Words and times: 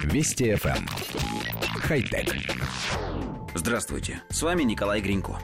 Вести 0.00 0.52
FM. 0.52 0.76
Эм. 0.76 0.86
Хай-тек. 1.80 2.34
Здравствуйте, 3.54 4.22
с 4.30 4.42
вами 4.42 4.62
Николай 4.62 5.00
Гринько. 5.00 5.38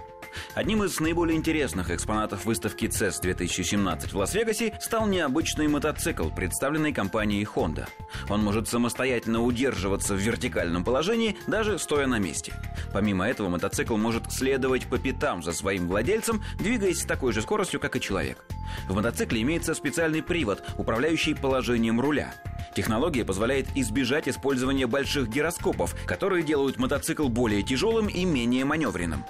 Одним 0.54 0.82
из 0.84 0.98
наиболее 1.00 1.36
интересных 1.36 1.90
экспонатов 1.90 2.44
выставки 2.44 2.86
CES 2.86 3.20
2017 3.20 4.12
в 4.12 4.16
Лас-Вегасе 4.16 4.76
стал 4.80 5.06
необычный 5.06 5.68
мотоцикл, 5.68 6.28
представленный 6.30 6.92
компанией 6.92 7.44
Honda. 7.44 7.88
Он 8.28 8.42
может 8.42 8.68
самостоятельно 8.68 9.42
удерживаться 9.42 10.14
в 10.14 10.18
вертикальном 10.18 10.84
положении, 10.84 11.36
даже 11.46 11.78
стоя 11.78 12.06
на 12.06 12.18
месте. 12.18 12.54
Помимо 12.92 13.28
этого, 13.28 13.48
мотоцикл 13.48 13.96
может 13.96 14.32
следовать 14.32 14.86
по 14.86 14.98
пятам 14.98 15.42
за 15.42 15.52
своим 15.52 15.88
владельцем, 15.88 16.42
двигаясь 16.58 17.02
с 17.02 17.06
такой 17.06 17.32
же 17.32 17.42
скоростью, 17.42 17.80
как 17.80 17.96
и 17.96 18.00
человек. 18.00 18.44
В 18.88 18.94
мотоцикле 18.94 19.42
имеется 19.42 19.74
специальный 19.74 20.22
привод, 20.22 20.64
управляющий 20.76 21.34
положением 21.34 22.00
руля. 22.00 22.34
Технология 22.78 23.24
позволяет 23.24 23.66
избежать 23.74 24.28
использования 24.28 24.86
больших 24.86 25.28
гироскопов, 25.28 25.96
которые 26.06 26.44
делают 26.44 26.78
мотоцикл 26.78 27.28
более 27.28 27.64
тяжелым 27.64 28.06
и 28.06 28.24
менее 28.24 28.64
маневренным. 28.64 29.24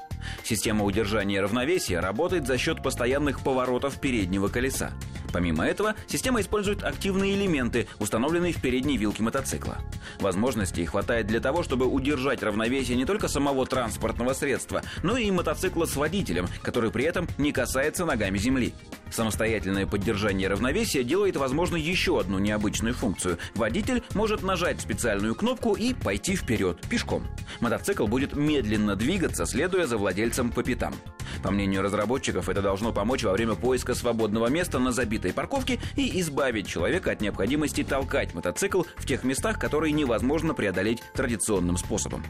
Система 0.45 0.85
удержания 0.85 1.41
равновесия 1.41 2.01
работает 2.01 2.47
за 2.47 2.59
счет 2.59 2.83
постоянных 2.83 3.41
поворотов 3.41 3.99
переднего 4.01 4.49
колеса. 4.49 4.93
Помимо 5.33 5.65
этого, 5.65 5.95
система 6.07 6.43
использует 6.43 6.85
активные 6.85 7.37
элементы, 7.37 7.87
установленные 7.99 8.53
в 8.53 8.61
передней 8.61 8.99
вилке 8.99 9.23
мотоцикла. 9.23 9.79
Возможностей 10.21 10.85
хватает 10.85 11.27
для 11.27 11.41
того, 11.41 11.63
чтобы 11.63 11.87
удержать 11.87 12.43
равновесие 12.43 12.99
не 12.99 13.07
только 13.07 13.29
самого 13.29 13.65
транспортного 13.65 14.35
средства, 14.35 14.83
но 15.03 15.17
и 15.17 15.31
мотоцикла 15.31 15.87
с 15.87 15.97
водителем, 15.97 16.49
который 16.61 16.91
при 16.91 17.05
этом 17.05 17.27
не 17.39 17.53
касается 17.53 18.05
ногами 18.05 18.37
земли. 18.37 18.75
Самостоятельное 19.11 19.87
поддержание 19.87 20.49
равновесия 20.49 21.05
делает 21.05 21.37
возможно 21.37 21.77
еще 21.77 22.21
одну 22.21 22.39
необычную 22.39 22.95
функцию. 22.95 23.39
Водитель 23.55 24.03
может 24.15 24.43
нажать 24.43 24.81
специальную 24.81 25.35
кнопку 25.35 25.75
и 25.75 25.95
пойти 25.95 26.37
вперед, 26.37 26.81
пешком. 26.89 27.27
Мотоцикл 27.61 28.07
будет 28.07 28.37
медленно 28.37 28.97
двигаться, 28.97 29.47
следуя 29.47 29.87
за 29.87 29.97
владельцем 29.97 30.51
по 30.51 30.63
пятам. 30.63 30.95
По 31.43 31.51
мнению 31.51 31.83
разработчиков, 31.83 32.49
это 32.49 32.63
должно 32.63 32.93
помочь 32.93 33.23
во 33.23 33.33
время 33.33 33.55
поиска 33.55 33.95
свободного 33.95 34.49
места 34.49 34.79
на 34.79 34.93
забитой 34.93 35.33
парковке 35.33 35.79
и 35.97 36.21
избавить 36.21 36.67
человека 36.67 37.11
от 37.13 37.21
необходимости 37.21 37.85
толкать 37.85 38.35
мотоцикл 38.35 38.83
в 38.97 39.07
тех 39.07 39.25
местах, 39.25 39.59
которые 39.59 39.93
невозможно 39.93 40.55
преодолеть 40.55 41.03
традиционным 41.15 41.77
способом. 41.77 42.25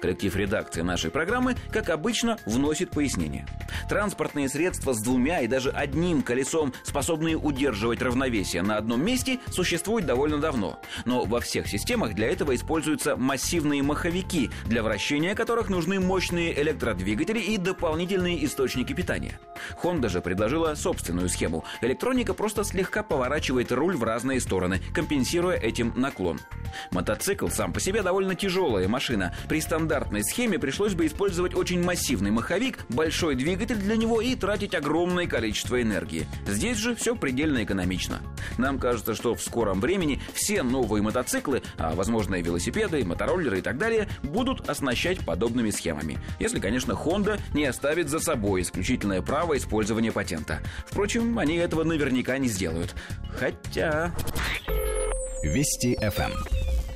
Коллектив 0.00 0.34
редакции 0.36 0.82
нашей 0.82 1.10
программы, 1.10 1.56
как 1.72 1.88
обычно, 1.90 2.38
вносит 2.46 2.90
пояснение. 2.90 3.46
Транспортные 3.88 4.48
средства 4.48 4.92
с 4.92 5.00
двумя 5.00 5.40
и 5.40 5.46
даже 5.46 5.70
одним 5.70 6.22
колесом, 6.22 6.72
способные 6.82 7.36
удерживать 7.36 8.02
равновесие 8.02 8.62
на 8.62 8.76
одном 8.76 9.04
месте, 9.04 9.38
существуют 9.48 10.06
довольно 10.06 10.38
давно. 10.38 10.78
Но 11.04 11.24
во 11.24 11.40
всех 11.40 11.68
системах 11.68 12.14
для 12.14 12.30
этого 12.30 12.54
используются 12.54 13.16
массивные 13.16 13.82
маховики, 13.82 14.50
для 14.66 14.82
вращения 14.82 15.34
которых 15.34 15.68
нужны 15.68 16.00
мощные 16.00 16.60
электродвигатели 16.60 17.38
и 17.38 17.58
дополнительные 17.58 18.44
источники 18.44 18.92
питания. 18.92 19.38
Honda 19.82 20.08
же 20.08 20.20
предложила 20.20 20.74
собственную 20.74 21.28
схему. 21.28 21.64
Электроника 21.80 22.34
просто 22.34 22.64
слегка 22.64 23.02
поворачивает 23.02 23.70
руль 23.72 23.96
в 23.96 24.04
разные 24.04 24.40
стороны, 24.40 24.80
компенсируя 24.94 25.56
этим 25.56 25.92
наклон. 25.96 26.40
Мотоцикл 26.90 27.48
сам 27.48 27.72
по 27.72 27.80
себе 27.80 28.02
довольно 28.02 28.34
тяжелая 28.34 28.88
машина. 28.88 29.34
При 29.48 29.60
стандартной 29.60 30.24
схеме 30.24 30.58
пришлось 30.58 30.94
бы 30.94 31.06
использовать 31.06 31.54
очень 31.54 31.82
массивный 31.82 32.30
маховик, 32.30 32.84
большой 32.88 33.34
двигатель 33.34 33.67
для 33.74 33.96
него 33.96 34.20
и 34.20 34.34
тратить 34.34 34.74
огромное 34.74 35.26
количество 35.26 35.80
энергии. 35.80 36.26
Здесь 36.46 36.78
же 36.78 36.94
все 36.94 37.16
предельно 37.16 37.64
экономично. 37.64 38.20
Нам 38.56 38.78
кажется, 38.78 39.14
что 39.14 39.34
в 39.34 39.42
скором 39.42 39.80
времени 39.80 40.20
все 40.34 40.62
новые 40.62 41.02
мотоциклы, 41.02 41.62
а 41.76 41.94
возможно 41.94 42.36
и 42.36 42.42
велосипеды, 42.42 43.04
мотороллеры 43.04 43.58
и 43.58 43.62
так 43.62 43.78
далее, 43.78 44.08
будут 44.22 44.68
оснащать 44.68 45.24
подобными 45.24 45.70
схемами. 45.70 46.18
Если, 46.38 46.60
конечно, 46.60 46.92
Honda 46.92 47.40
не 47.54 47.64
оставит 47.64 48.08
за 48.08 48.20
собой 48.20 48.62
исключительное 48.62 49.22
право 49.22 49.56
использования 49.56 50.12
патента. 50.12 50.60
Впрочем, 50.86 51.38
они 51.38 51.56
этого 51.56 51.84
наверняка 51.84 52.38
не 52.38 52.48
сделают. 52.48 52.94
Хотя... 53.38 54.12
Вести 55.42 55.96
FM. 56.02 56.32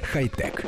Хай-тек. 0.02 0.64